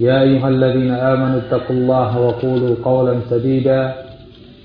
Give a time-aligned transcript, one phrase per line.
[0.00, 3.94] يا أيها الذين آمنوا اتقوا الله وقولوا قولا سديدا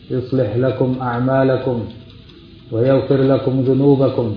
[0.10, 1.78] يصلح لكم أعمالكم
[2.72, 4.36] ويغفر لكم ذنوبكم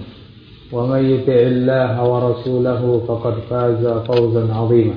[0.73, 4.95] ومن يطع الله ورسوله فقد فاز فوزا عظيما.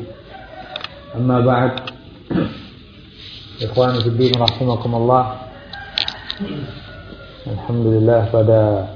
[1.15, 1.71] أما بعد
[3.63, 5.23] إخواني في الدين رحمكم الله
[7.45, 8.89] Alhamdulillah pada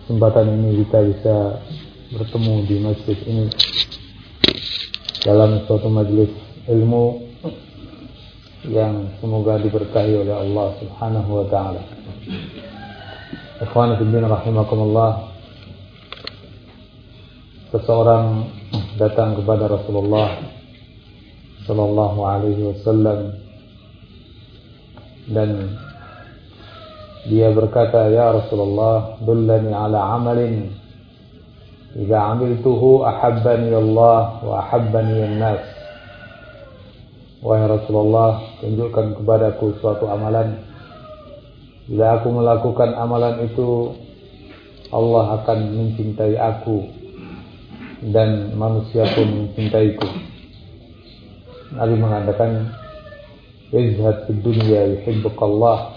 [0.00, 1.36] kesempatan ini kita bisa
[2.14, 3.50] bertemu di masjid ini.
[5.22, 6.34] Dalam suatu majelis
[6.66, 7.22] ilmu
[8.66, 11.82] yang semoga diberkahi oleh Allah Subhanahu wa taala.
[13.62, 15.10] Ikhwan fillah rahimakumullah.
[17.70, 18.50] Seseorang
[19.00, 20.42] datang kepada Rasulullah
[21.64, 23.38] sallallahu alaihi wasallam
[25.30, 25.78] dan
[27.30, 30.81] dia berkata, Ya Rasulullah, dullani ala amalin
[31.92, 35.60] Iza amiltuhu ahabbani Allah wa ahabbani nas
[37.42, 40.62] Wahai Rasulullah, tunjukkan kepadaku suatu amalan.
[41.90, 43.98] Bila aku melakukan amalan itu
[44.94, 46.86] Allah akan mencintai aku
[48.02, 50.06] Dan manusia pun mencintaiku.
[51.74, 52.78] Nabi mengatakan
[53.72, 55.96] Izhad di dunia yuhibbukallah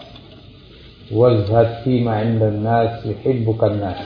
[1.12, 4.00] wazhad fima 'indan nas yuhibbukan nas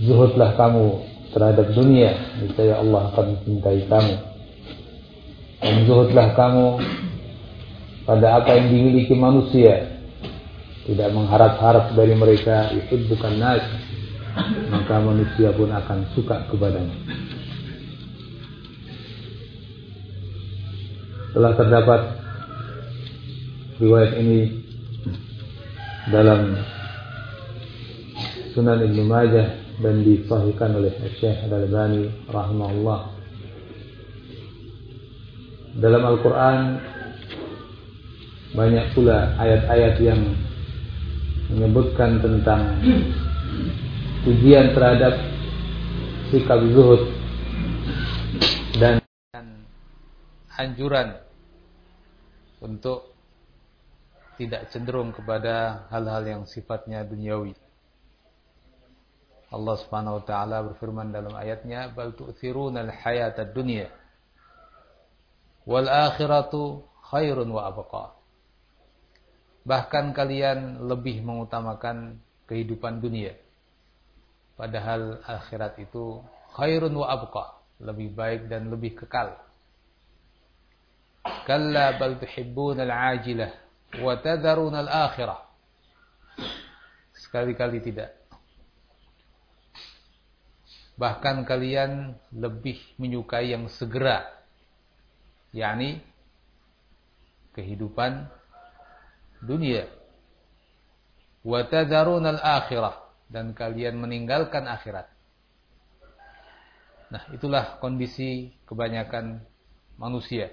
[0.00, 2.16] zuhudlah kamu terhadap dunia.
[2.40, 4.14] Niscaya Allah akan mencintai kamu.
[5.60, 6.66] Dan zuhudlah kamu
[8.08, 10.00] pada apa yang dimiliki manusia.
[10.88, 13.62] Tidak mengharap-harap dari mereka yuhibbukan nas.
[14.70, 16.96] Maka manusia pun akan suka kepadanya.
[21.30, 22.00] Telah terdapat
[23.78, 24.38] riwayat ini
[26.10, 26.58] dalam
[28.50, 33.00] Sunan Ibnu Majah dan disahihkan oleh Syekh Al-Albani rahimahullah.
[35.80, 36.58] Dalam Al-Qur'an
[38.52, 40.20] banyak pula ayat-ayat yang
[41.48, 42.76] menyebutkan tentang
[44.22, 45.16] pujian terhadap
[46.28, 47.10] sikap zuhud
[48.76, 49.00] dan
[50.60, 51.16] anjuran
[52.60, 53.16] untuk
[54.36, 57.56] tidak cenderung kepada hal-hal yang sifatnya duniawi.
[59.50, 63.90] Allah Subhanahu wa taala berfirman dalam ayatnya, "Bal tu'thirunal hayatad dunya
[65.66, 68.14] wal akhiratu khairun wa abqa."
[69.66, 73.34] Bahkan kalian lebih mengutamakan kehidupan dunia.
[74.54, 76.22] Padahal akhirat itu
[76.54, 79.34] khairun wa abqa, lebih baik dan lebih kekal.
[81.44, 83.50] Kalla bal tuhibbunal ajilah
[83.98, 85.40] wa al-akhirah.
[87.18, 88.19] Sekali-kali tidak.
[91.00, 94.36] Bahkan kalian lebih menyukai yang segera.
[95.50, 95.98] yakni
[97.56, 98.28] kehidupan
[99.42, 99.88] dunia.
[101.40, 103.00] Wa tadharuna al-akhirah
[103.32, 105.10] dan kalian meninggalkan akhirat.
[107.10, 109.42] Nah, itulah kondisi kebanyakan
[109.98, 110.52] manusia.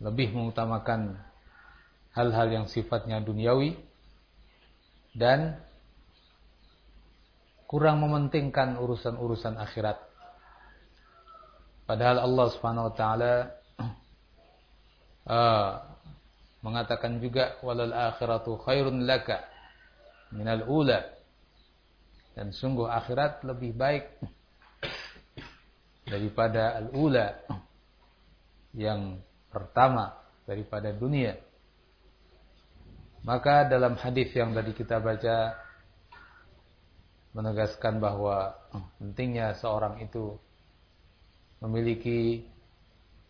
[0.00, 1.20] Lebih mengutamakan
[2.16, 3.76] hal-hal yang sifatnya duniawi
[5.12, 5.60] dan
[7.72, 9.96] kurang mementingkan urusan-urusan akhirat.
[11.88, 13.32] Padahal Allah Subhanahu wa taala
[15.32, 15.70] uh,
[16.60, 19.48] mengatakan juga walal akhiratu khairun laka
[20.36, 21.00] minal ula.
[22.36, 24.04] Dan sungguh akhirat lebih baik
[26.12, 27.40] daripada al-ula
[28.76, 29.16] yang
[29.48, 31.40] pertama daripada dunia.
[33.24, 35.61] Maka dalam hadis yang tadi kita baca
[37.32, 38.52] menegaskan bahwa
[39.00, 40.36] pentingnya seorang itu
[41.64, 42.44] memiliki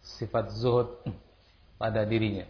[0.02, 0.90] sifat zuhud
[1.78, 2.46] pada dirinya.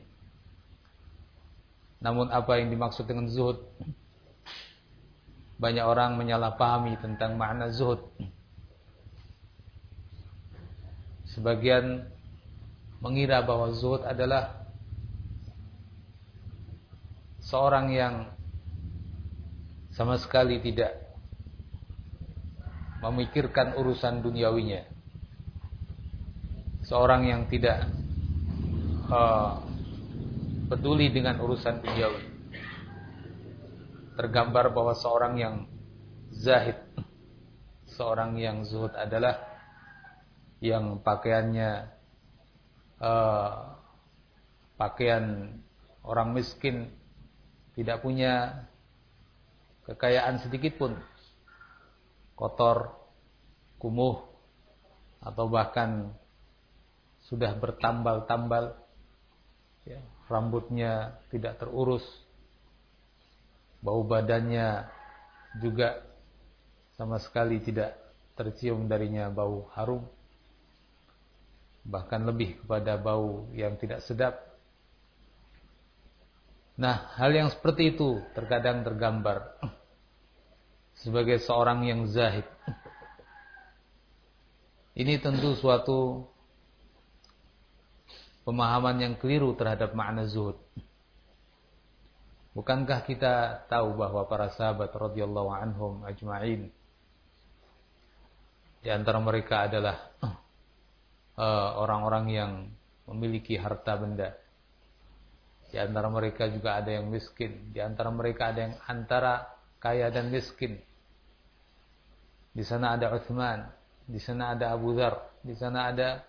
[2.01, 3.61] Namun apa yang dimaksud dengan zuhud?
[5.61, 8.03] Banyak orang menyalahpahami tentang makna zuhud.
[11.37, 12.09] Sebagian
[12.99, 14.67] mengira bahwa zuhud adalah
[17.45, 18.15] seorang yang
[19.93, 21.02] sama sekali tidak
[23.03, 24.87] memikirkan urusan duniawinya.
[26.87, 27.91] Seorang yang tidak
[29.11, 29.59] uh,
[30.71, 32.23] peduli dengan urusan duniawi.
[34.15, 35.57] Tergambar bahwa seorang yang
[36.31, 36.79] zahid,
[37.91, 39.41] seorang yang zuhud adalah
[40.63, 41.91] yang pakaiannya
[43.03, 43.73] uh,
[44.79, 45.59] pakaian
[46.07, 46.87] orang miskin
[47.75, 48.67] tidak punya
[49.91, 50.95] kekayaan sedikit pun
[52.35, 52.95] kotor,
[53.79, 54.23] kumuh,
[55.23, 56.11] atau bahkan
[57.31, 58.75] sudah bertambal-tambal,
[59.87, 62.03] ya, rambutnya tidak terurus,
[63.83, 64.87] bau badannya
[65.61, 66.03] juga
[66.95, 67.99] sama sekali tidak
[68.39, 70.07] tercium darinya bau harum,
[71.83, 74.39] bahkan lebih kepada bau yang tidak sedap.
[76.79, 79.61] Nah, hal yang seperti itu terkadang tergambar
[81.03, 82.47] sebagai seorang yang zahid.
[84.95, 86.31] Ini tentu suatu
[88.47, 90.57] pemahaman yang keliru terhadap makna zuhud.
[92.53, 96.69] Bukankah kita tahu bahwa para sahabat radhiyallahu anhum ajma'in
[98.83, 99.97] di antara mereka adalah
[101.41, 102.53] eh, orang-orang uh, yang
[103.09, 104.35] memiliki harta benda.
[105.73, 109.49] Di antara mereka juga ada yang miskin, di antara mereka ada yang antara
[109.81, 110.77] kaya dan miskin.
[112.53, 113.65] Di sana ada Uthman,
[114.05, 116.21] di sana ada Abu Dhar, di sana ada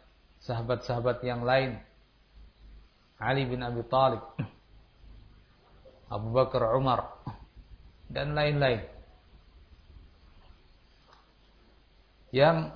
[0.44, 1.76] sahabat-sahabat yang lain.
[3.20, 4.24] Ali bin Abi Talib,
[6.16, 7.20] Abu Bakar Umar,
[8.08, 8.88] dan lain-lain.
[12.34, 12.72] Yang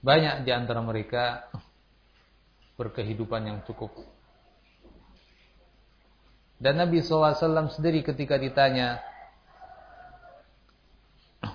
[0.00, 1.48] banyak di antara mereka
[2.80, 3.92] berkehidupan yang cukup.
[6.60, 9.00] Dan Nabi SAW sendiri ketika ditanya,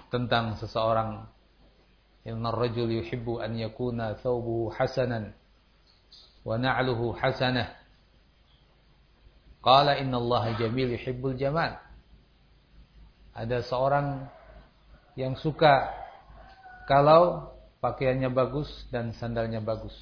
[0.10, 1.26] tentang seseorang.
[2.26, 5.38] Inna rajul yuhibbu an yakuna thawbuhu hasanan
[6.42, 7.70] wa na'luhu hasanah.
[9.62, 11.78] Qala inna allaha jamil yuhibbul jamal.
[13.34, 14.30] Ada seorang
[15.18, 15.90] yang suka
[16.86, 17.50] kalau
[17.82, 19.94] pakaiannya bagus dan sandalnya bagus.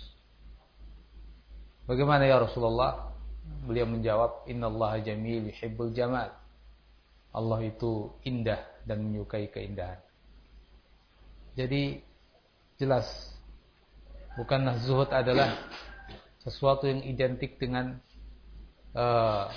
[1.88, 3.12] Bagaimana ya Rasulullah?
[3.68, 6.32] Beliau menjawab inna allaha jamil yuhibbul jamal.
[7.36, 10.00] Allah itu indah dan menyukai keindahan.
[11.54, 12.02] Jadi
[12.82, 13.06] jelas
[14.36, 15.54] bukanlah zuhud adalah
[16.42, 17.96] sesuatu yang identik dengan
[18.98, 19.48] uh,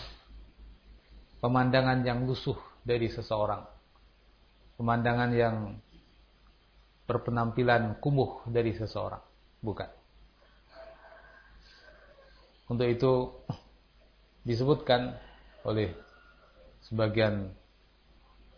[1.40, 2.56] pemandangan yang lusuh
[2.86, 3.64] dari seseorang.
[4.76, 5.56] Pemandangan yang
[7.08, 9.22] berpenampilan kumuh dari seseorang.
[9.62, 9.90] Bukan.
[12.66, 13.12] Untuk itu
[14.42, 15.14] disebutkan
[15.62, 15.94] oleh
[16.86, 17.50] sebagian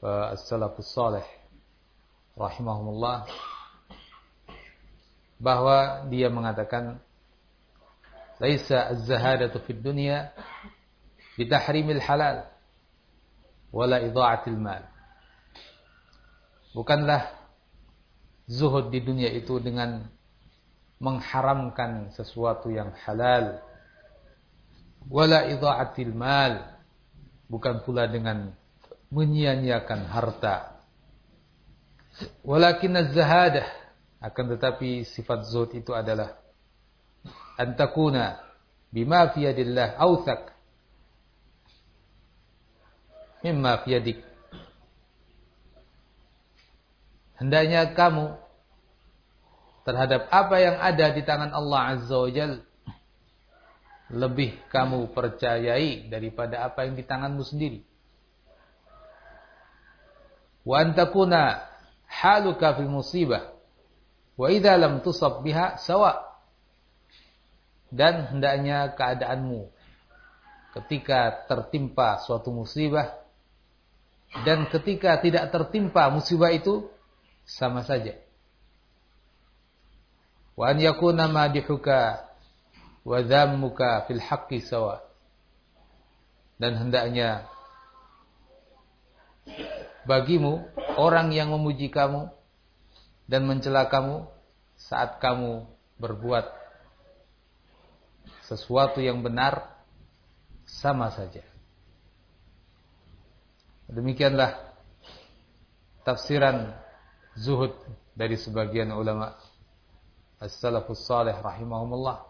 [0.03, 1.27] as-salafus salih
[2.39, 3.27] rahimahumullah
[5.43, 7.03] bahwa dia mengatakan
[8.39, 10.31] laisa az-zahadatu fid dunya
[11.35, 12.47] bitahrimil halal
[13.75, 14.87] wala idha'atil mal.
[16.75, 17.35] Bukanlah
[18.47, 20.07] zuhud di dunia itu dengan
[20.99, 23.63] mengharamkan sesuatu yang halal
[25.11, 26.79] wala idha'atil mal
[27.47, 28.55] bukan pula dengan
[29.09, 30.79] menyia-nyiakan harta
[32.43, 33.67] Walakin az-zahadah
[34.19, 36.35] akan tetapi sifat zuhud itu adalah
[37.55, 38.43] antakuna
[38.91, 40.51] bima fi yadillah awthaq
[43.47, 44.19] mimma fi yadik.
[47.39, 48.35] Hendaknya kamu
[49.87, 52.67] terhadap apa yang ada di tangan Allah Azza wa Jal
[54.11, 57.88] lebih kamu percayai daripada apa yang di tanganmu sendiri.
[60.69, 61.65] Wa antakuna
[62.05, 63.57] haluka fil musibah
[64.37, 66.29] wa idza lam tusab biha sawa.
[67.89, 69.73] Dan hendaknya keadaanmu
[70.77, 73.17] ketika tertimpa suatu musibah
[74.45, 76.85] dan ketika tidak tertimpa musibah itu
[77.49, 78.21] sama saja.
[80.53, 82.29] Wa an yakuna madihuka
[83.09, 85.01] wa dhammuka fil haqqi sawa.
[86.61, 87.49] Dan hendaknya
[90.09, 90.65] bagimu
[90.97, 92.33] orang yang memuji kamu
[93.29, 94.25] dan mencela kamu
[94.81, 95.69] saat kamu
[96.01, 96.49] berbuat
[98.49, 99.77] sesuatu yang benar
[100.65, 101.45] sama saja.
[103.93, 104.57] Demikianlah
[106.09, 106.73] tafsiran
[107.37, 107.77] zuhud
[108.17, 109.37] dari sebagian ulama
[110.41, 112.25] as-salafus salih rahimahumullah.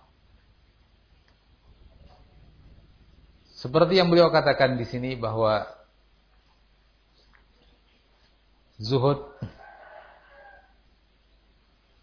[3.59, 5.78] Seperti yang beliau katakan di sini bahwa
[8.79, 9.27] zuhud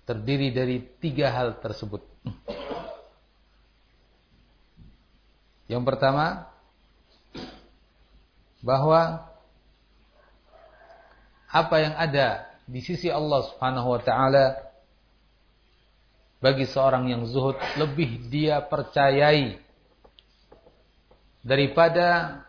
[0.05, 2.03] terdiri dari tiga hal tersebut.
[5.65, 6.46] Yang pertama,
[8.62, 9.25] bahwa
[11.50, 14.58] apa yang ada di sisi Allah Subhanahu wa taala
[16.41, 19.58] bagi seorang yang zuhud lebih dia percayai
[21.46, 22.41] daripada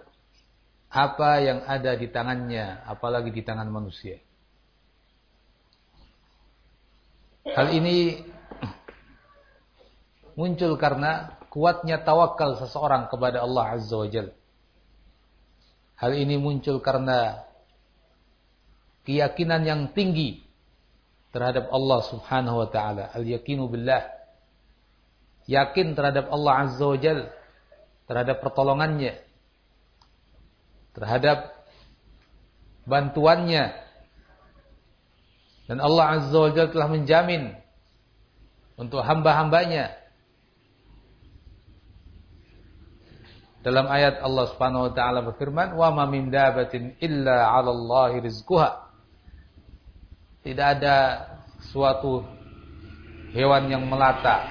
[0.97, 4.17] apa yang ada di tangannya apalagi di tangan manusia.
[7.53, 8.25] Hal ini
[10.41, 14.33] muncul karena kuatnya tawakal seseorang kepada Allah Azza wa Jalla.
[16.00, 17.45] Hal ini muncul karena
[19.05, 20.45] keyakinan yang tinggi
[21.29, 24.17] terhadap Allah Subhanahu wa taala, al-yaqinu billah.
[25.45, 27.29] Yakin terhadap Allah Azza wa Jal,
[28.09, 29.25] terhadap pertolongannya,
[30.97, 31.53] terhadap
[32.88, 33.76] bantuannya.
[35.69, 37.53] Dan Allah Azza wa Jal telah menjamin
[38.81, 40.07] untuk hamba-hambanya
[43.67, 48.95] Dalam ayat Allah Subhanahu wa taala berfirman, "Wa ma min dabatin illa 'ala Allahi rizquha."
[50.47, 51.26] Tidak ada
[51.75, 52.23] suatu
[53.35, 54.47] hewan yang melata.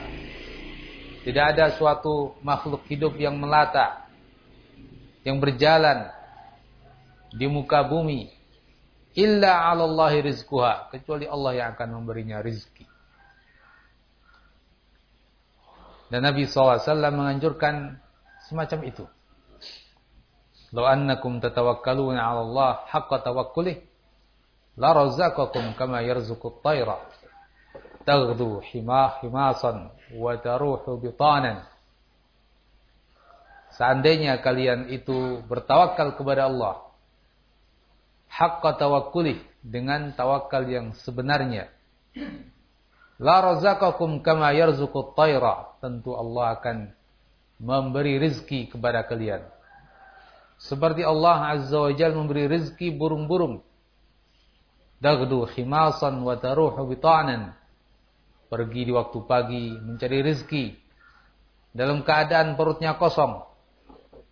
[1.23, 4.03] Tidak ada suatu makhluk hidup yang melata.
[5.23, 6.11] Yang berjalan
[7.35, 8.31] di muka bumi.
[9.15, 12.83] Illa 'ala Allahi rizquha, kecuali Allah yang akan memberinya rizki.
[16.11, 16.83] Dan Nabi SAW
[17.15, 17.99] menganjurkan
[18.47, 19.05] semacam itu.
[20.75, 23.79] Law annakum tatawakkaluna 'ala Allah haqqa tawakkulih
[24.75, 26.99] la razaqakum kama yarzuqut tayra
[28.03, 29.89] taghdu himah himasan
[30.19, 31.63] wa taruhu bitanan
[33.75, 36.84] Seandainya kalian itu bertawakal kepada Allah
[38.35, 41.71] haqqa tawakkuli dengan tawakal yang sebenarnya.
[43.15, 46.77] La razaqakum kama yarzuqut tayra tentu Allah akan
[47.63, 49.39] memberi rizki kepada kalian.
[50.59, 53.63] Seperti Allah Azza wa Jalla memberi rizki burung-burung.
[54.99, 57.55] Dagdu khimasan wa taruhu bita'nan.
[58.51, 60.65] Pergi di waktu pagi mencari rezeki
[61.75, 63.43] dalam keadaan perutnya kosong.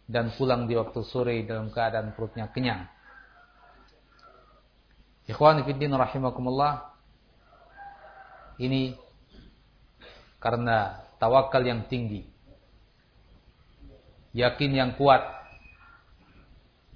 [0.04, 2.88] Dan pulang di waktu sore dalam keadaan perutnya kenyang.
[5.28, 6.74] Ikhwan fillah rahimakumullah.
[8.60, 9.00] Ini
[10.44, 12.28] karena tawakal yang tinggi.
[14.34, 15.22] Yakin yang kuat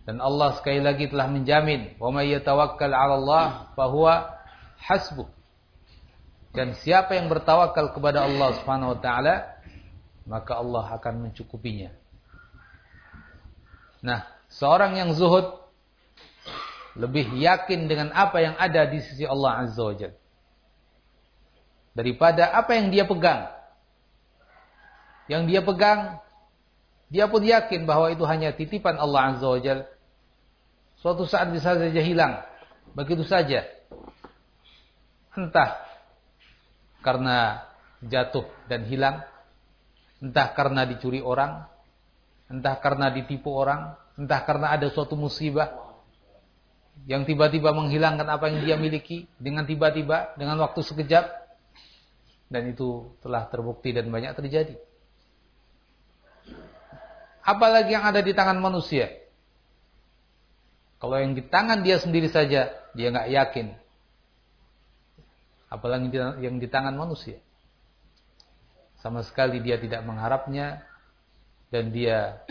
[0.07, 4.39] dan Allah sekali lagi telah menjamin, "Wa may yatawakkal 'ala Allah fahuwa
[4.79, 5.27] hasbuh."
[6.55, 9.60] Dan siapa yang bertawakal kepada Allah Subhanahu wa taala,
[10.24, 11.91] maka Allah akan mencukupinya.
[14.00, 15.67] Nah, seorang yang zuhud
[16.98, 20.18] lebih yakin dengan apa yang ada di sisi Allah Azza wa Jalla
[21.98, 23.50] daripada apa yang dia pegang.
[25.27, 26.00] Yang dia pegang,
[27.12, 29.86] dia pun yakin bahwa itu hanya titipan Allah Azza wa Jalla
[30.98, 32.42] Suatu saat bisa saja hilang.
[32.98, 33.70] Begitu saja.
[35.38, 35.77] Entah
[37.06, 37.70] karena
[38.01, 39.22] jatuh dan hilang.
[40.18, 41.70] Entah karena dicuri orang.
[42.50, 43.94] Entah karena ditipu orang.
[44.18, 45.87] Entah karena ada suatu musibah.
[47.08, 49.32] Yang tiba-tiba menghilangkan apa yang dia miliki.
[49.40, 50.36] Dengan tiba-tiba.
[50.36, 51.26] Dengan waktu sekejap.
[52.52, 54.76] Dan itu telah terbukti dan banyak terjadi.
[57.48, 59.08] Apalagi yang ada di tangan manusia.
[61.00, 63.68] Kalau yang di tangan dia sendiri saja, dia nggak yakin.
[65.72, 66.12] Apalagi
[66.44, 67.40] yang di tangan manusia.
[69.00, 70.84] Sama sekali dia tidak mengharapnya
[71.70, 72.42] dan dia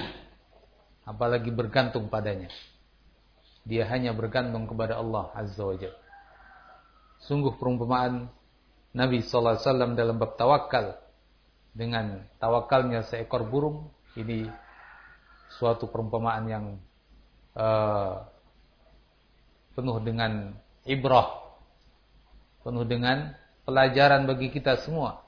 [1.02, 2.48] apalagi bergantung padanya.
[3.66, 5.98] Dia hanya bergantung kepada Allah Azza wa Jalla.
[7.26, 8.30] Sungguh perumpamaan
[8.94, 9.58] Nabi SAW
[9.98, 10.94] dalam bab tawakal
[11.76, 14.48] dengan tawakalnya seekor burung ini
[15.60, 16.64] suatu perumpamaan yang
[17.52, 18.24] uh,
[19.76, 20.56] penuh dengan
[20.88, 21.44] ibrah,
[22.64, 23.36] penuh dengan
[23.68, 25.20] pelajaran bagi kita semua.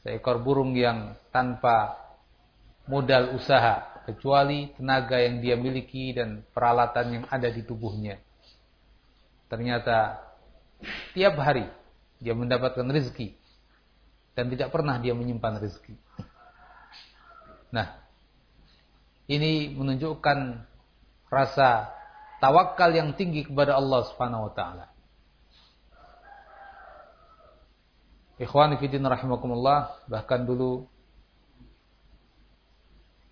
[0.00, 2.00] Seekor burung yang tanpa
[2.88, 8.18] modal usaha, kecuali tenaga yang dia miliki dan peralatan yang ada di tubuhnya.
[9.50, 10.20] Ternyata
[11.12, 11.66] tiap hari
[12.20, 13.34] dia mendapatkan rezeki
[14.36, 15.94] dan tidak pernah dia menyimpan rezeki.
[17.70, 17.98] Nah,
[19.30, 20.38] ini menunjukkan
[21.30, 21.94] rasa
[22.42, 24.86] tawakal yang tinggi kepada Allah Subhanahu wa taala.
[28.40, 30.88] Ikhwani fillah rahimakumullah, bahkan dulu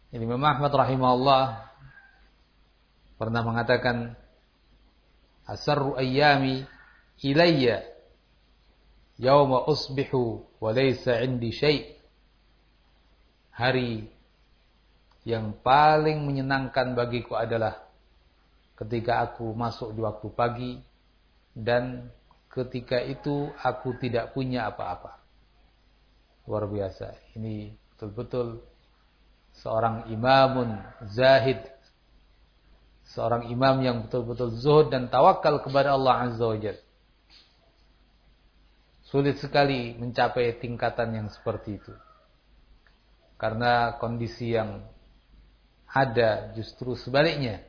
[0.08, 1.68] Imam Ahmad rahimahullah
[3.20, 4.16] pernah mengatakan
[5.44, 6.64] asarru ayyami
[7.20, 7.84] ilayya
[9.20, 11.98] yawma usbihu wa laysa indi syai'
[13.52, 14.08] hari
[15.28, 17.84] yang paling menyenangkan bagiku adalah
[18.80, 20.72] ketika aku masuk di waktu pagi
[21.52, 22.08] dan
[22.48, 25.20] ketika itu aku tidak punya apa-apa.
[26.48, 27.12] Luar biasa.
[27.36, 28.62] Ini betul-betul
[29.62, 30.78] seorang imamun
[31.10, 31.62] zahid.
[33.08, 36.72] Seorang imam yang betul-betul zuhud dan tawakal kepada Allah Azza wa.
[39.08, 41.94] Sulit sekali mencapai tingkatan yang seperti itu.
[43.40, 44.84] Karena kondisi yang
[45.88, 47.64] ada justru sebaliknya.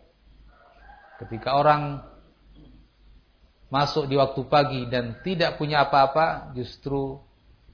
[1.23, 2.03] Ketika orang
[3.71, 7.23] masuk di waktu pagi dan tidak punya apa-apa, justru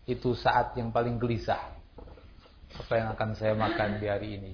[0.06, 1.75] itu saat yang paling gelisah.
[2.76, 4.52] Apa yang akan saya makan di hari ini?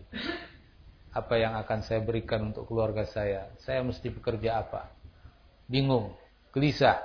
[1.12, 3.52] Apa yang akan saya berikan untuk keluarga saya?
[3.66, 4.94] Saya mesti bekerja apa?
[5.66, 6.14] Bingung,
[6.54, 7.02] gelisah.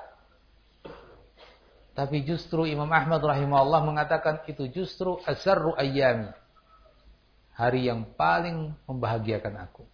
[1.97, 6.29] Tapi justru Imam Ahmad rahimahullah mengatakan itu justru asarru ayyami.
[7.57, 9.85] Hari yang paling membahagiakan aku.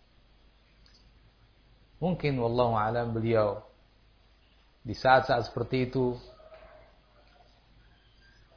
[2.02, 3.62] Mungkin wallahu alam beliau
[4.82, 6.18] di saat-saat seperti itu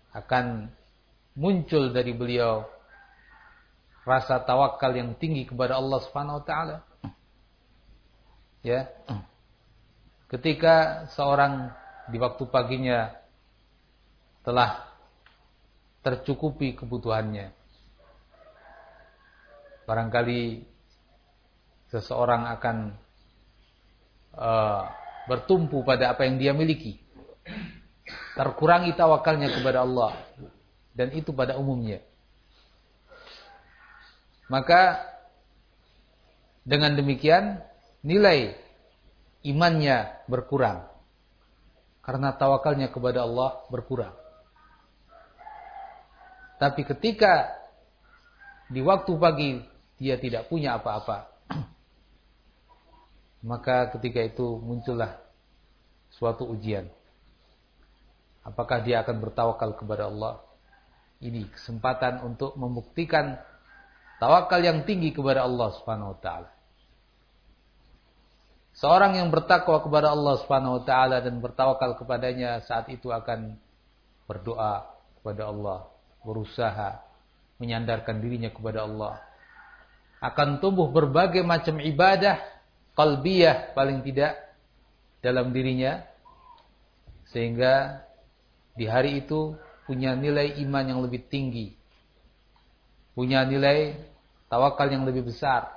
[0.10, 0.74] akan
[1.35, 2.63] muncul dari beliau
[4.07, 6.77] rasa tawakal yang tinggi kepada Allah Subhanahu wa taala.
[8.65, 8.89] Ya.
[10.25, 11.69] Ketika seorang
[12.09, 13.13] di waktu paginya
[14.45, 14.85] telah
[16.05, 17.49] tercukupi kebutuhannya.
[19.89, 20.65] Barangkali
[21.89, 22.77] seseorang akan
[24.37, 24.81] uh,
[25.25, 27.01] bertumpu pada apa yang dia miliki.
[28.37, 30.13] Terkurangi tawakalnya kepada Allah.
[30.96, 32.00] Dan itu pada umumnya.
[34.48, 35.03] Maka
[36.64, 37.60] dengan demikian
[38.00, 38.55] nilai
[39.44, 40.88] imannya berkurang.
[42.00, 44.14] Karena tawakalnya kepada Allah berkurang.
[46.55, 47.51] Tapi ketika
[48.72, 49.60] di waktu pagi
[49.98, 51.27] dia tidak punya apa-apa,
[53.50, 55.18] maka ketika itu muncullah
[56.14, 56.88] suatu ujian.
[58.46, 60.45] Apakah dia akan bertawakal kepada Allah?
[61.25, 63.42] Ini kesempatan untuk membuktikan
[64.22, 66.50] tawakal yang tinggi kepada Allah Subhanahu wa taala.
[68.77, 73.57] Seorang yang bertakwa kepada Allah Subhanahu wa taala dan bertawakal kepadanya saat itu akan
[74.29, 74.85] berdoa
[75.18, 75.90] kepada Allah,
[76.22, 77.01] berusaha
[77.57, 79.18] menyandarkan dirinya kepada Allah.
[80.22, 82.38] Akan tumbuh berbagai macam ibadah
[82.94, 84.38] qalbiyah paling tidak
[85.25, 86.05] dalam dirinya
[87.33, 88.05] sehingga
[88.77, 91.74] di hari itu punya nilai iman yang lebih tinggi
[93.15, 93.95] punya nilai
[94.51, 95.71] tawakal yang lebih besar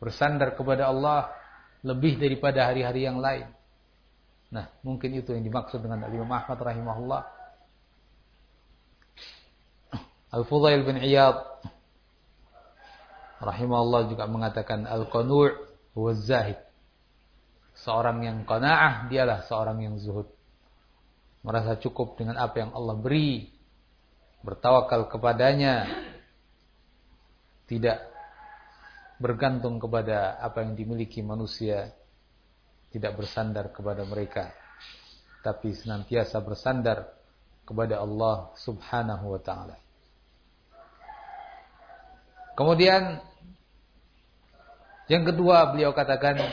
[0.00, 1.28] bersandar kepada Allah
[1.84, 3.50] lebih daripada hari-hari yang lain
[4.50, 7.22] nah mungkin itu yang dimaksud dengan Imam Ahmad rahimahullah
[10.30, 11.42] Al-Fudail bin Iyad
[13.42, 15.58] rahimahullah juga mengatakan al-qanu'
[15.96, 16.60] huwa zahid.
[17.80, 20.28] Seorang yang qanaah dialah seorang yang zuhud.
[21.40, 23.48] Merasa cukup dengan apa yang Allah beri.
[24.44, 25.88] Bertawakal kepadanya.
[27.64, 27.98] Tidak
[29.20, 31.94] bergantung kepada apa yang dimiliki manusia.
[32.90, 34.52] Tidak bersandar kepada mereka.
[35.40, 37.08] Tapi senantiasa bersandar
[37.64, 39.78] kepada Allah subhanahu wa ta'ala.
[42.58, 43.22] Kemudian
[45.06, 46.50] yang kedua beliau katakan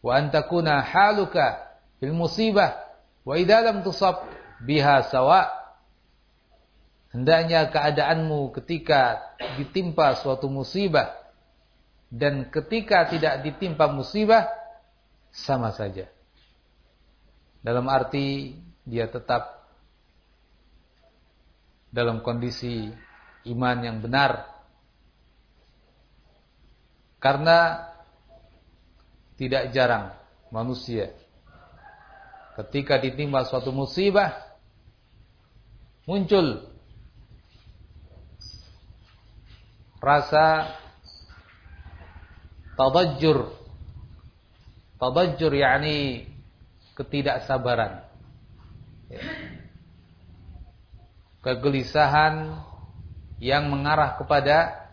[0.00, 1.66] wa antakuna haluka
[1.98, 2.85] fil musibah
[3.26, 4.22] wa idza lam tusab
[4.62, 5.50] biha sawa
[7.10, 11.10] hendaknya keadaanmu ketika ditimpa suatu musibah
[12.06, 14.46] dan ketika tidak ditimpa musibah
[15.34, 16.06] sama saja.
[17.60, 18.54] Dalam arti
[18.86, 19.66] dia tetap
[21.90, 22.94] dalam kondisi
[23.50, 24.54] iman yang benar.
[27.18, 27.90] Karena
[29.34, 30.14] tidak jarang
[30.54, 31.10] manusia
[32.56, 34.32] ketika ditimpa suatu musibah
[36.08, 36.64] muncul
[40.00, 40.72] rasa
[42.76, 43.52] tadajjur
[45.00, 46.28] tadajjur yakni
[46.96, 48.08] ketidaksabaran.
[51.44, 52.58] Kegelisahan
[53.38, 54.88] yang mengarah kepada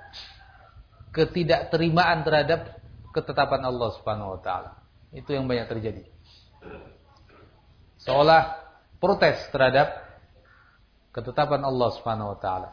[1.16, 2.78] ketidakterimaan terhadap
[3.16, 4.72] ketetapan Allah Subhanahu wa taala.
[5.10, 6.04] Itu yang banyak terjadi.
[8.04, 8.60] Seolah
[9.00, 10.04] protes terhadap
[11.16, 12.70] ketetapan Allah Subhanahu wa taala.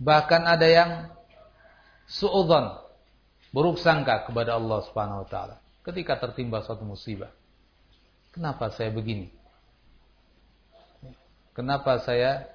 [0.00, 0.90] Bahkan ada yang
[2.08, 2.76] suudzon,
[3.52, 7.30] buruk sangka kepada Allah Subhanahu wa taala ketika tertimpa suatu musibah.
[8.32, 9.30] Kenapa saya begini?
[11.54, 12.50] Kenapa saya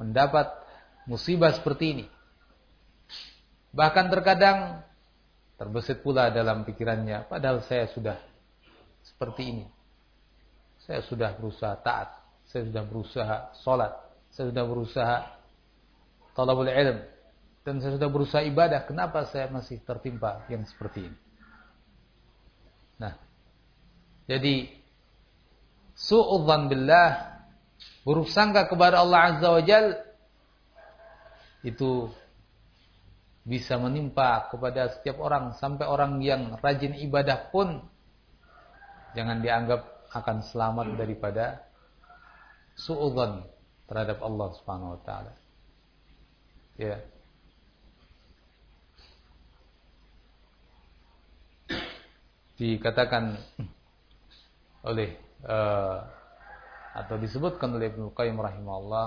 [0.00, 0.48] mendapat
[1.04, 2.06] musibah seperti ini?
[3.76, 4.80] Bahkan terkadang
[5.60, 8.16] terbesit pula dalam pikirannya, padahal saya sudah
[9.04, 9.64] seperti ini.
[10.90, 12.10] Saya sudah berusaha taat,
[12.50, 13.94] saya sudah berusaha sholat,
[14.34, 15.16] saya sudah berusaha
[16.34, 16.98] talabul ilm,
[17.62, 18.82] dan saya sudah berusaha ibadah.
[18.90, 21.18] Kenapa saya masih tertimpa yang seperti ini?
[22.98, 23.14] Nah,
[24.26, 24.66] jadi
[25.94, 27.38] su'udzan billah
[28.02, 29.94] buruk sangka kepada Allah Azza wa Jal
[31.62, 32.10] itu
[33.46, 37.78] bisa menimpa kepada setiap orang sampai orang yang rajin ibadah pun
[39.14, 41.62] jangan dianggap akan selamat daripada
[42.74, 43.46] suudzon
[43.86, 45.32] terhadap Allah Subhanahu wa taala.
[46.78, 46.98] Ya.
[52.58, 53.40] Dikatakan
[54.90, 56.04] oleh uh,
[56.92, 59.06] atau disebutkan oleh Ibnu Qayyim rahimahullah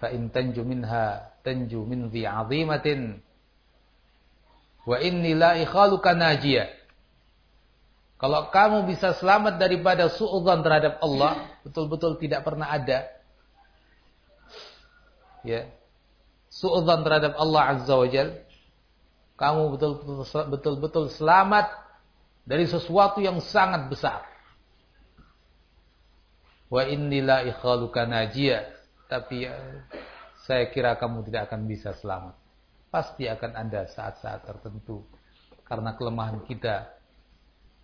[0.00, 3.20] fa in tanju minha tanju min dhi 'azimatin
[4.88, 6.79] wa inni la ikhaluka najiyah
[8.20, 13.08] kalau kamu bisa selamat daripada suudzon terhadap Allah betul-betul tidak pernah ada
[15.42, 15.66] ya
[16.52, 18.28] suudzon terhadap Allah azza wajal
[19.40, 21.72] kamu betul-betul betul-betul selamat
[22.44, 24.30] dari sesuatu yang sangat besar
[26.70, 28.70] Wa innila ikhaluka najia.
[29.10, 29.58] Tapi ya,
[30.46, 32.38] saya kira kamu tidak akan bisa selamat.
[32.94, 35.02] Pasti akan ada saat-saat tertentu.
[35.66, 36.86] Karena kelemahan kita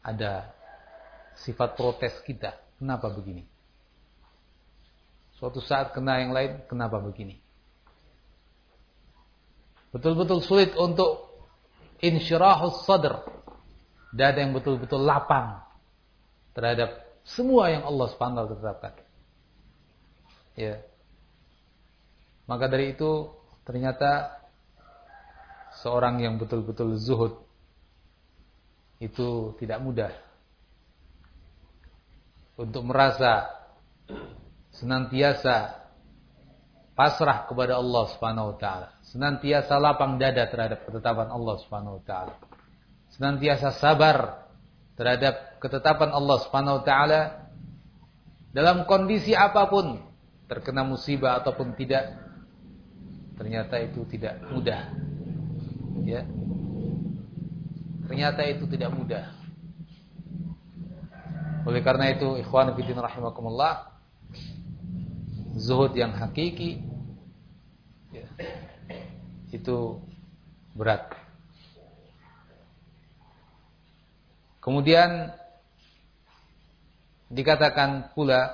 [0.07, 0.55] ada
[1.43, 2.55] sifat protes kita.
[2.79, 3.43] Kenapa begini?
[5.37, 7.43] Suatu saat kena yang lain, kenapa begini?
[9.91, 11.27] Betul-betul sulit untuk
[11.99, 13.27] insyirahus sadr.
[14.15, 15.61] Dada yang betul-betul lapang
[16.57, 18.97] terhadap semua yang Allah Subhanahu tetapkan.
[20.57, 20.81] Ya.
[22.49, 23.29] Maka dari itu
[23.67, 24.41] ternyata
[25.83, 27.46] seorang yang betul-betul zuhud
[29.03, 30.13] itu tidak mudah.
[32.57, 33.53] Untuk merasa
[34.73, 35.85] senantiasa
[36.97, 42.35] pasrah kepada Allah Subhanahu wa taala, senantiasa lapang dada terhadap ketetapan Allah Subhanahu wa taala.
[43.13, 44.49] Senantiasa sabar
[44.97, 47.21] terhadap ketetapan Allah Subhanahu wa taala.
[48.57, 50.01] Dalam kondisi apa pun
[50.49, 52.17] terkena musibah ataupun tidak
[53.37, 54.97] ternyata itu tidak mudah.
[56.09, 56.25] Ya
[58.07, 59.25] ternyata itu tidak mudah
[61.67, 63.75] oleh karena itu ikhwan fillah rahimakumullah
[65.59, 66.83] zuhud yang hakiki
[68.15, 68.27] ya,
[69.51, 69.99] itu
[70.79, 71.27] berat
[74.67, 75.31] Kemudian
[77.31, 78.51] dikatakan pula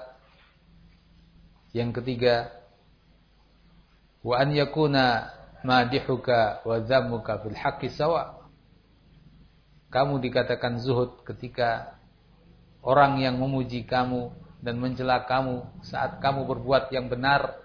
[1.72, 2.52] yang ketiga
[4.20, 5.32] wa an yakuna
[5.64, 8.41] madihuka wa zammuka fil haqqi sawa.
[9.92, 12.00] Kamu dikatakan zuhud ketika
[12.81, 14.33] orang yang memuji kamu
[14.64, 17.61] dan mencela kamu saat kamu berbuat yang benar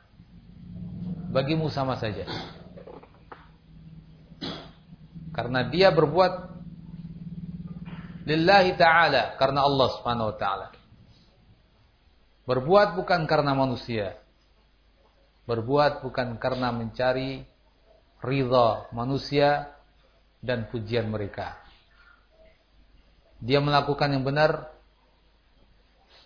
[1.31, 2.27] bagimu sama saja.
[5.31, 6.33] Karena dia berbuat
[8.25, 10.67] lillahi ta'ala karena Allah Subhanahu wa taala.
[12.43, 14.17] Berbuat bukan karena manusia.
[15.45, 17.45] Berbuat bukan karena mencari
[18.19, 19.71] ridha manusia
[20.41, 21.66] dan pujian mereka.
[23.37, 24.73] Dia melakukan yang benar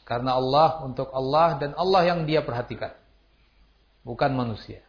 [0.07, 2.95] karena Allah untuk Allah dan Allah yang dia perhatikan.
[4.03, 4.83] Bukan manusia.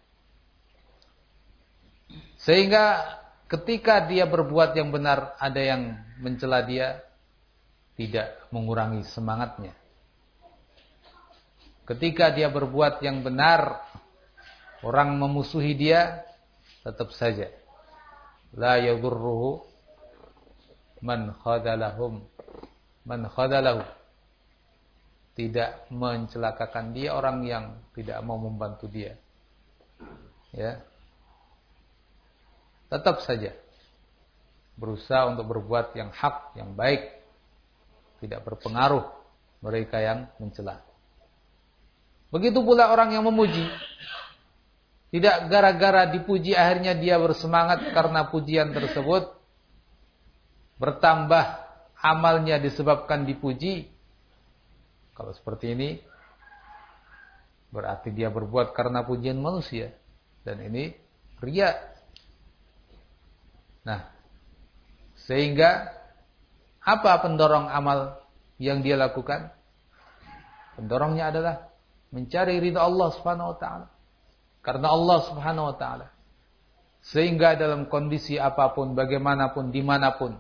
[2.42, 7.02] Sehingga ketika dia berbuat yang benar ada yang mencela dia
[7.94, 9.76] tidak mengurangi semangatnya.
[11.86, 13.82] Ketika dia berbuat yang benar
[14.82, 16.22] orang memusuhi dia
[16.82, 17.50] tetap saja
[18.52, 19.71] la yadurruhu
[21.02, 22.22] man khadalahum.
[23.02, 23.82] Man khadalahu.
[25.34, 27.64] Tidak mencelakakan dia orang yang
[27.98, 29.18] tidak mau membantu dia.
[30.54, 30.80] Ya.
[32.88, 33.56] Tetap saja.
[34.78, 37.12] Berusaha untuk berbuat yang hak, yang baik,
[38.24, 39.04] tidak berpengaruh
[39.60, 40.80] mereka yang mencela.
[42.32, 43.68] Begitu pula orang yang memuji.
[45.12, 49.41] Tidak gara-gara dipuji akhirnya dia bersemangat karena pujian tersebut
[50.82, 51.62] bertambah
[52.02, 53.86] amalnya disebabkan dipuji.
[55.14, 56.02] Kalau seperti ini
[57.70, 59.94] berarti dia berbuat karena pujian manusia
[60.42, 60.90] dan ini
[61.38, 61.70] ria.
[63.86, 64.10] Nah,
[65.30, 65.94] sehingga
[66.82, 68.18] apa pendorong amal
[68.58, 69.54] yang dia lakukan?
[70.74, 71.70] Pendorongnya adalah
[72.10, 73.86] mencari ridha Allah Subhanahu wa taala.
[74.62, 76.06] Karena Allah Subhanahu wa taala.
[77.02, 80.38] Sehingga dalam kondisi apa pun, bagaimanapun, di mana pun,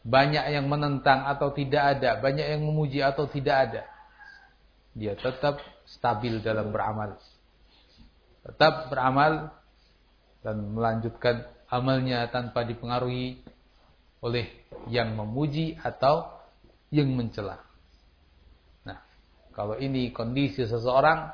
[0.00, 3.82] banyak yang menentang atau tidak ada, banyak yang memuji atau tidak ada,
[4.96, 7.20] dia tetap stabil dalam beramal.
[8.40, 9.52] Tetap beramal
[10.40, 13.44] dan melanjutkan amalnya tanpa dipengaruhi
[14.24, 14.48] oleh
[14.88, 16.28] yang memuji atau
[16.88, 17.60] yang mencela.
[18.84, 18.98] Nah,
[19.52, 21.30] kalau ini kondisi seseorang,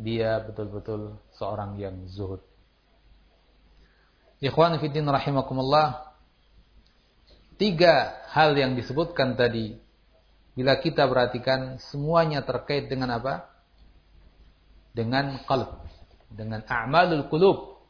[0.00, 2.40] dia betul-betul seorang yang zuhud.
[4.40, 6.09] Ikhwan fiddin rahimakumullah.
[7.60, 9.76] Tiga hal yang disebutkan tadi.
[10.56, 13.52] Bila kita perhatikan semuanya terkait dengan apa?
[14.96, 15.84] Dengan qalb.
[16.32, 17.84] Dengan a'malul qulub.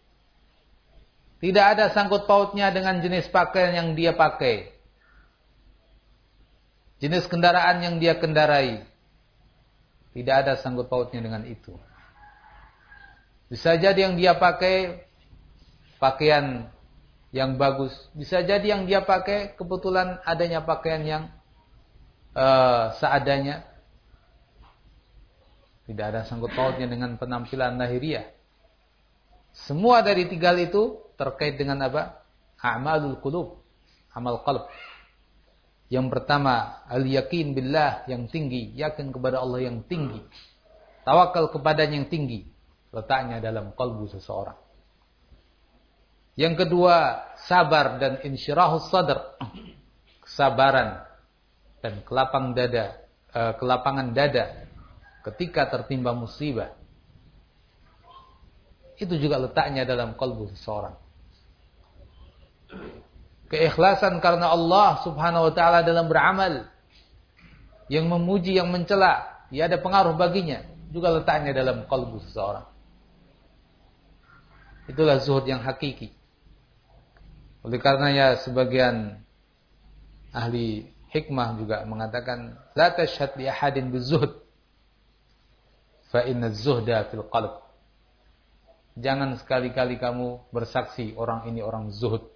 [1.38, 4.74] Tidak ada sangkut pautnya dengan jenis pakaian yang dia pakai.
[6.98, 8.84] Jenis kendaraan yang dia kendarai.
[10.10, 11.78] Tidak ada sangkut pautnya dengan itu.
[13.46, 15.06] Bisa jadi yang dia pakai
[16.02, 16.66] pakaian
[17.30, 17.94] yang bagus.
[18.14, 21.22] Bisa jadi yang dia pakai kebetulan adanya pakaian yang
[22.34, 23.66] uh, seadanya.
[25.86, 28.30] Tidak ada sangkut pautnya dengan penampilan lahiriah.
[29.66, 32.22] Semua dari tiga itu terkait dengan apa?
[32.62, 33.58] A'malul qulub,
[34.14, 34.70] amal qalb.
[35.90, 40.22] Yang pertama, al-yakin billah yang tinggi, yakin kepada Allah yang tinggi.
[41.02, 42.46] Tawakal kepada yang tinggi,
[42.94, 44.54] letaknya dalam kalbu seseorang.
[46.40, 49.36] Yang kedua, sabar dan insyirahus sadar.
[50.24, 51.04] Kesabaran
[51.84, 52.96] dan kelapang dada,
[53.36, 54.64] uh, kelapangan dada
[55.20, 56.72] ketika tertimpa musibah.
[58.96, 60.96] Itu juga letaknya dalam kalbu seseorang.
[63.52, 66.72] Keikhlasan karena Allah subhanahu wa ta'ala dalam beramal.
[67.92, 69.44] Yang memuji, yang mencela.
[69.52, 70.64] Ya ada pengaruh baginya.
[70.88, 72.64] Juga letaknya dalam kalbu seseorang.
[74.88, 76.19] Itulah zuhud yang hakiki.
[77.60, 79.20] Oleh karenanya sebagian
[80.32, 84.40] ahli hikmah juga mengatakan la tashhad li ahadin bizuhd
[86.08, 87.60] fa inna zuhda fil qalb.
[88.98, 92.26] Jangan sekali-kali kamu bersaksi orang ini orang zuhud.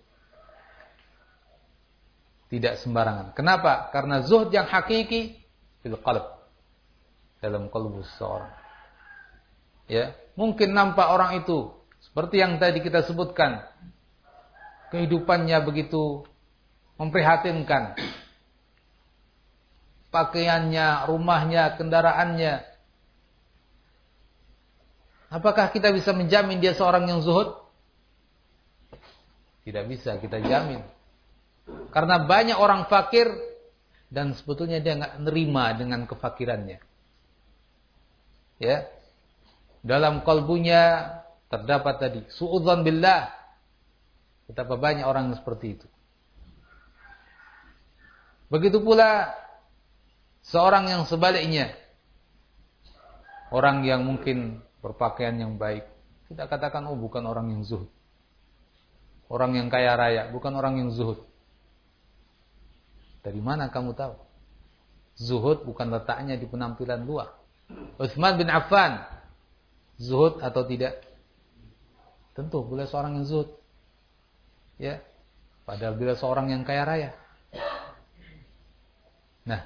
[2.48, 3.34] Tidak sembarangan.
[3.34, 3.90] Kenapa?
[3.90, 5.40] Karena zuhud yang hakiki
[5.82, 6.24] fil qalb.
[7.42, 8.54] Dalam kalbu seseorang.
[9.84, 13.68] Ya, mungkin nampak orang itu seperti yang tadi kita sebutkan
[14.92, 16.26] kehidupannya begitu
[17.00, 17.96] memprihatinkan.
[20.10, 22.62] Pakaiannya, rumahnya, kendaraannya.
[25.34, 27.58] Apakah kita bisa menjamin dia seorang yang zuhud?
[29.66, 30.78] Tidak bisa kita jamin.
[31.90, 33.26] Karena banyak orang fakir
[34.06, 36.78] dan sebetulnya dia nggak nerima dengan kefakirannya.
[38.62, 38.86] Ya.
[39.82, 41.10] Dalam kalbunya
[41.50, 43.43] terdapat tadi suudzon billah
[44.44, 45.88] Betapa banyak orang seperti itu.
[48.52, 49.32] Begitu pula
[50.44, 51.72] seorang yang sebaliknya.
[53.48, 55.86] Orang yang mungkin berpakaian yang baik.
[56.28, 57.88] Kita katakan, oh bukan orang yang zuhud.
[59.30, 61.24] Orang yang kaya raya, bukan orang yang zuhud.
[63.24, 64.14] Dari mana kamu tahu?
[65.16, 67.32] Zuhud bukan letaknya di penampilan luar.
[67.96, 69.00] Uthman bin Affan,
[69.96, 71.00] zuhud atau tidak?
[72.36, 73.63] Tentu boleh seorang yang zuhud.
[74.80, 75.00] Ya.
[75.64, 77.10] Padahal bila seorang yang kaya raya.
[79.48, 79.62] Nah.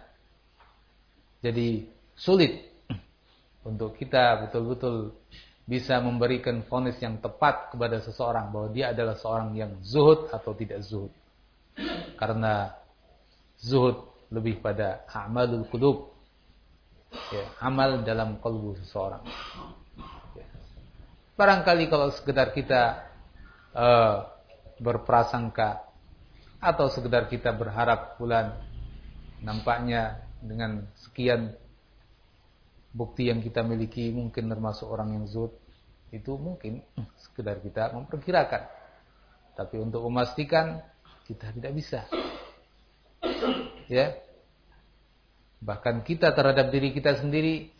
[1.38, 1.86] Jadi
[2.18, 2.66] sulit
[3.62, 5.14] untuk kita betul-betul
[5.68, 10.80] bisa memberikan vonis yang tepat kepada seseorang bahwa dia adalah seorang yang zuhud atau tidak
[10.80, 11.12] zuhud.
[12.16, 12.72] Karena
[13.60, 16.16] zuhud lebih pada amalul qulub.
[17.32, 19.24] Ya, amal dalam kalbu seseorang.
[20.36, 20.44] Ya.
[21.36, 23.08] Barangkali kalau sekedar kita
[23.72, 24.37] uh,
[24.78, 25.84] berprasangka
[26.58, 28.58] atau sekedar kita berharap bulan
[29.42, 31.54] nampaknya dengan sekian
[32.90, 35.54] bukti yang kita miliki mungkin termasuk orang yang zuhud
[36.10, 36.82] itu mungkin
[37.22, 38.66] sekedar kita memperkirakan
[39.54, 40.82] tapi untuk memastikan
[41.26, 42.00] kita tidak bisa
[43.86, 44.18] ya
[45.58, 47.74] Bahkan kita terhadap diri kita sendiri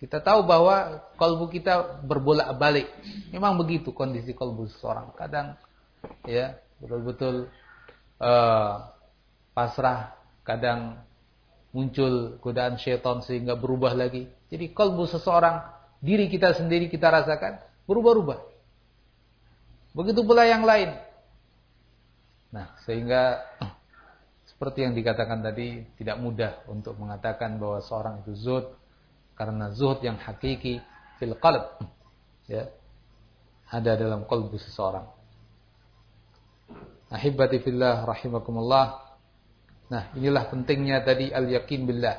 [0.00, 2.88] kita tahu bahwa kalbu kita berbolak-balik.
[3.32, 5.12] Memang begitu kondisi kalbu seseorang.
[5.16, 5.56] Kadang
[6.24, 7.48] ya betul-betul
[8.20, 8.94] uh,
[9.54, 10.98] pasrah, kadang
[11.70, 14.30] muncul godaan syaitan sehingga berubah lagi.
[14.50, 15.62] Jadi kalbu seseorang,
[16.02, 18.38] diri kita sendiri kita rasakan berubah-ubah.
[19.94, 20.94] Begitu pula yang lain.
[22.50, 23.42] Nah, sehingga
[24.50, 28.74] seperti yang dikatakan tadi tidak mudah untuk mengatakan bahwa seorang itu zuhud
[29.34, 30.78] karena zuhud yang hakiki
[31.18, 31.82] fil qalb
[32.46, 32.70] ya
[33.70, 35.06] ada dalam kalbu seseorang.
[37.14, 38.98] Ahibati fillah rahimakumullah.
[39.86, 42.18] Nah, inilah pentingnya tadi al-yakin billah.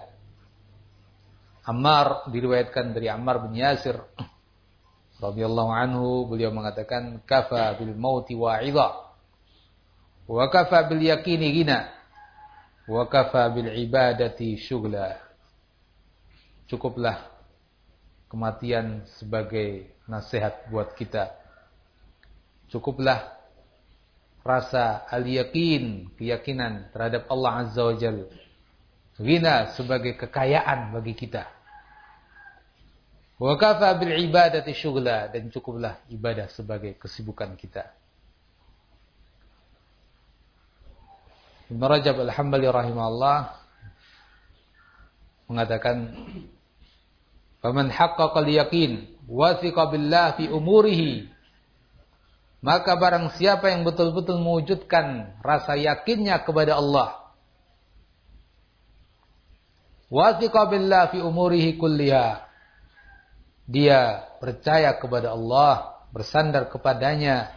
[1.68, 4.00] Ammar diriwayatkan dari Ammar bin Yasir
[5.20, 8.90] radhiyallahu anhu beliau mengatakan kafa bil mauti wa'idha
[10.30, 11.90] wa kafa bil yakini gina
[12.86, 15.18] wa kafa bil ibadati syughla
[16.70, 17.34] cukuplah
[18.30, 21.34] kematian sebagai nasihat buat kita.
[22.70, 23.35] Cukuplah
[24.46, 28.30] rasa al-yakin, keyakinan terhadap Allah Azza wa Jal.
[29.18, 31.50] Ghina sebagai kekayaan bagi kita.
[33.42, 37.90] Wa kafa bil ibadati syughla dan cukuplah ibadah sebagai kesibukan kita.
[41.66, 43.40] Ibn Rajab Al-Hambali rahimahullah
[45.50, 46.14] mengatakan
[47.66, 51.35] Faman haqqaqal yakin wasiqa billah fi umurihi
[52.66, 57.30] maka barang siapa yang betul-betul mewujudkan rasa yakinnya kepada Allah
[60.10, 62.42] wasiqa billah fi umurihi kulliha
[63.70, 67.54] dia percaya kepada Allah bersandar kepadanya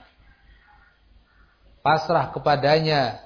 [1.88, 3.22] pasrah kepadanya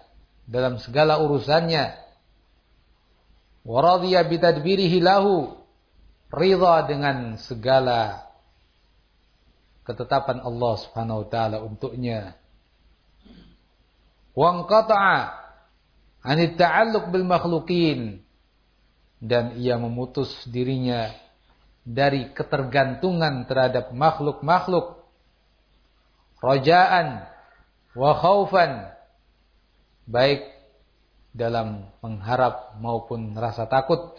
[0.47, 1.99] dalam segala urusannya.
[3.63, 5.55] Wa radiya bitadbirihi lahu
[6.31, 8.27] ridha dengan segala
[9.83, 12.39] ketetapan Allah Subhanahu wa taala untuknya.
[14.33, 15.19] Wa qata'a
[16.25, 18.23] anit ta'alluq bil makhluqin.
[19.23, 21.15] Dan ia memutus dirinya
[21.87, 24.99] dari ketergantungan terhadap makhluk-makhluk.
[26.43, 27.23] Rajaan
[27.95, 28.91] wa khaufan.
[30.11, 30.43] Baik
[31.31, 34.13] dalam mengharap maupun rasa takut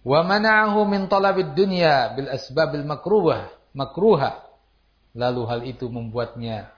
[0.00, 4.42] wa mana'ahu min talabid dunya bil asbabil makruhah makruha
[5.12, 6.72] lalu hal itu membuatnya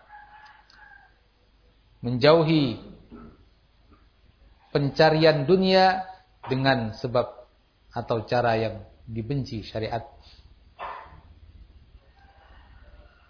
[2.02, 2.82] menjauhi
[4.74, 6.02] pencarian dunia
[6.48, 7.46] dengan sebab
[7.92, 10.02] atau cara yang dibenci syariat.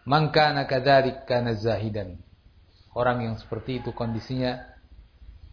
[0.07, 2.19] Maka kadzalik kana zahidan.
[2.93, 4.59] Orang yang seperti itu kondisinya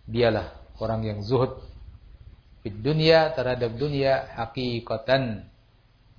[0.10, 1.62] dialah orang yang zuhud
[2.60, 5.48] di dunia terhadap dunia hakikatan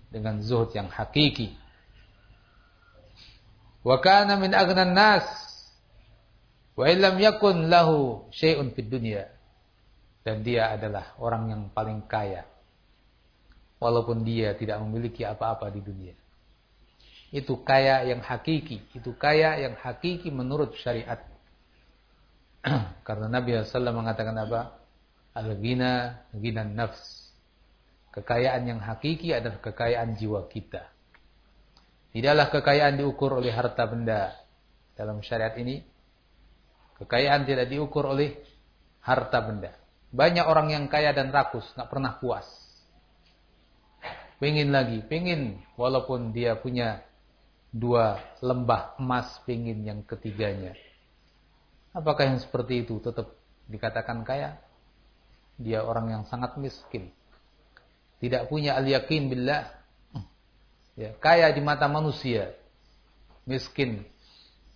[0.08, 1.52] dengan zuhud yang hakiki.
[3.84, 5.24] Wa kana min aghnan nas
[6.76, 9.28] wa illam yakun lahu syai'un fid dunya.
[10.20, 12.44] Dan dia adalah orang yang paling kaya
[13.80, 16.14] walaupun dia tidak memiliki apa-apa di dunia.
[17.32, 21.24] Itu kaya yang hakiki, itu kaya yang hakiki menurut syariat.
[23.06, 24.79] Karena Nabi SAW mengatakan apa?
[25.34, 27.30] Al-ghina, ghina nafs.
[28.10, 30.90] Kekayaan yang hakiki adalah kekayaan jiwa kita.
[32.10, 34.34] Tidaklah kekayaan diukur oleh harta benda.
[34.98, 35.86] Dalam syariat ini,
[36.98, 38.42] kekayaan tidak diukur oleh
[39.06, 39.70] harta benda.
[40.10, 42.50] Banyak orang yang kaya dan rakus, nggak pernah puas.
[44.42, 47.06] Pengen lagi, pengen walaupun dia punya
[47.70, 50.74] dua lembah emas, pengen yang ketiganya.
[51.94, 53.38] Apakah yang seperti itu tetap
[53.70, 54.58] dikatakan kaya?
[55.60, 57.12] Dia orang yang sangat miskin.
[58.20, 59.68] Tidak punya al-yakin billah.
[60.96, 62.56] Ya, kaya di mata manusia.
[63.44, 64.04] Miskin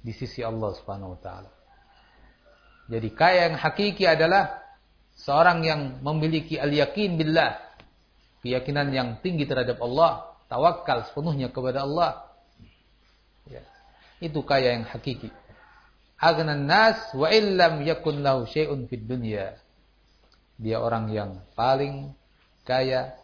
[0.05, 1.51] di sisi Allah Subhanahu wa taala.
[2.89, 4.61] Jadi kaya yang hakiki adalah
[5.16, 7.64] seorang yang memiliki al-yakin billah.
[8.45, 12.28] Keyakinan yang tinggi terhadap Allah, tawakal sepenuhnya kepada Allah.
[13.49, 13.64] Ya.
[14.20, 15.32] Itu kaya yang hakiki.
[16.20, 19.57] Agnan nas wa illam yakun lahu syai'un fid dunya
[20.59, 22.15] dia orang yang paling
[22.63, 23.15] kaya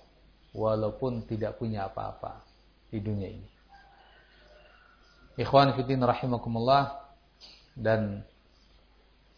[0.50, 2.42] walaupun tidak punya apa-apa
[2.90, 3.48] di dunia ini.
[5.38, 7.00] Ikhwan fiddin rahimakumullah
[7.78, 8.26] dan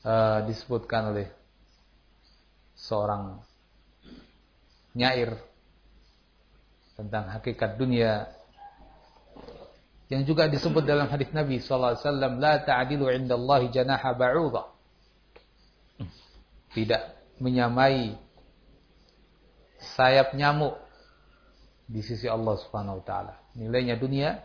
[0.03, 1.29] uh, disebutkan oleh
[2.75, 3.39] seorang
[4.97, 5.37] nyair
[6.99, 8.29] tentang hakikat dunia
[10.13, 13.09] yang juga disebut dalam hadis Nabi sallallahu alaihi wasallam la ta'dilu
[13.73, 14.65] janaha ba'udha
[16.77, 18.19] tidak menyamai
[19.97, 20.79] sayap nyamuk
[21.89, 23.35] di sisi Allah Subhanahu wa taala.
[23.53, 24.41] Nilainya dunia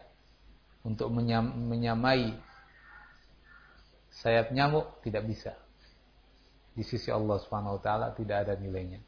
[0.83, 2.35] untuk menyamai
[4.11, 5.53] sayap nyamuk tidak bisa.
[6.73, 9.01] Di sisi Allah Subhanahu wa taala tidak ada nilainya.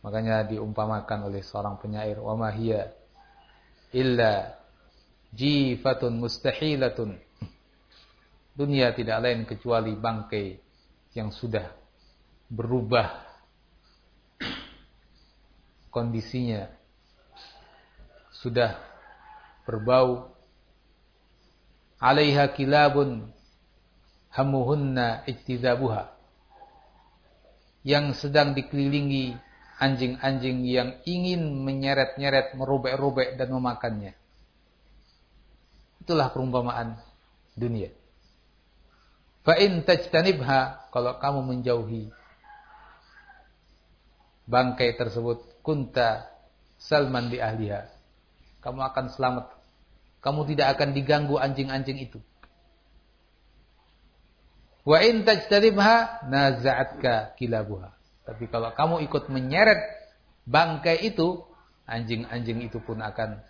[0.00, 2.52] Makanya diumpamakan oleh seorang penyair, "Wa ma
[3.92, 4.34] illa
[5.34, 7.20] jifatun mustahilatun."
[8.56, 10.46] Dunia tidak lain kecuali bangkai
[11.16, 11.79] yang sudah
[12.50, 13.22] berubah
[15.94, 16.66] kondisinya
[18.34, 18.74] sudah
[19.62, 20.34] berbau
[22.02, 23.30] alaiha kilabun
[24.34, 26.10] hamuhunna ijtizabuha
[27.86, 29.38] yang sedang dikelilingi
[29.80, 34.12] anjing-anjing yang ingin menyeret-nyeret, merobek-robek dan memakannya.
[36.04, 37.00] Itulah perumpamaan
[37.56, 37.88] dunia.
[39.40, 42.12] Fa'in tajtanibha, kalau kamu menjauhi
[44.50, 46.26] bangkai tersebut, kunta
[46.74, 47.86] salman di ahliha.
[48.60, 49.46] Kamu akan selamat.
[50.20, 52.18] Kamu tidak akan diganggu anjing-anjing itu.
[54.84, 57.94] Wa in tajtanibha naza'atka kilabuha.
[58.26, 59.80] Tapi kalau kamu ikut menyeret
[60.44, 61.40] bangkai itu,
[61.88, 63.40] anjing-anjing itu pun akan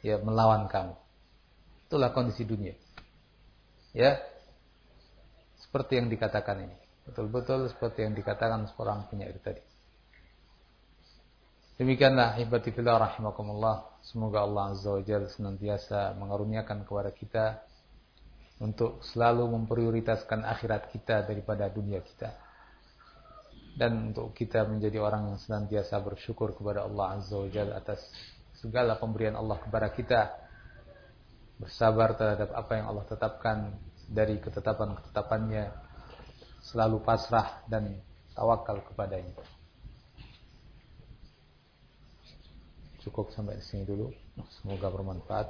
[0.00, 0.94] ya melawan kamu.
[1.90, 2.72] Itulah kondisi dunia.
[3.92, 4.22] Ya.
[5.60, 6.76] Seperti yang dikatakan ini.
[7.06, 9.75] Betul-betul seperti yang dikatakan seorang penyair tadi.
[11.76, 14.00] Demikianlah hibati fillah rahimakumullah.
[14.00, 17.44] Semoga Allah Azza wa Jalla senantiasa mengaruniakan kepada kita
[18.64, 22.32] untuk selalu memprioritaskan akhirat kita daripada dunia kita.
[23.76, 28.00] Dan untuk kita menjadi orang yang senantiasa bersyukur kepada Allah Azza wa Jalla atas
[28.56, 30.32] segala pemberian Allah kepada kita.
[31.60, 33.76] Bersabar terhadap apa yang Allah tetapkan
[34.08, 35.76] dari ketetapan-ketetapannya.
[36.72, 38.00] Selalu pasrah dan
[38.32, 39.55] tawakal kepadanya
[43.06, 44.10] cukup sampai di sini dulu
[44.58, 45.46] semoga bermanfaat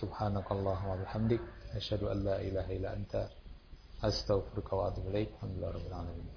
[0.00, 1.44] subhanakallah wa bihamdik
[1.76, 3.28] asyhadu an la ilaha illa anta
[4.00, 6.35] astaghfiruka wa atubu ilaik alhamdulillah rabbil alamin